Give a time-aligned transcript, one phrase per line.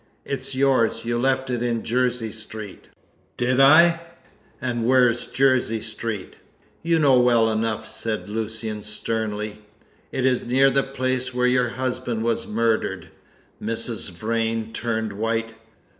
[0.25, 2.87] "It's yours; you left it in Jersey Street!"
[3.37, 4.01] "Did I?
[4.59, 6.37] And where's Jersey Street?"
[6.81, 9.61] "You know well enough," said Lucian sternly.
[10.11, 13.09] "It is near the place where your husband was murdered."
[13.61, 14.09] Mrs.
[14.09, 15.53] Vrain turned white.